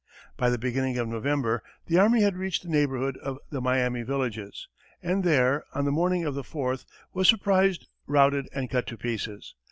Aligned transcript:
By 0.35 0.49
the 0.49 0.57
beginning 0.57 0.97
of 0.97 1.07
November, 1.07 1.61
the 1.85 1.99
army 1.99 2.23
had 2.23 2.35
reached 2.35 2.63
the 2.63 2.69
neighborhood 2.69 3.17
of 3.19 3.37
the 3.51 3.61
Miami 3.61 4.01
villages, 4.01 4.67
and 5.03 5.23
there, 5.23 5.63
on 5.75 5.85
the 5.85 5.91
morning 5.91 6.25
of 6.25 6.33
the 6.33 6.43
fourth, 6.43 6.85
was 7.13 7.27
surprised, 7.29 7.85
routed 8.07 8.49
and 8.51 8.67
cut 8.67 8.87
to 8.87 8.97
pieces. 8.97 9.53